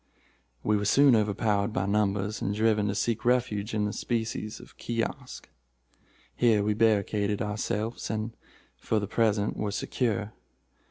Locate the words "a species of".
3.87-4.75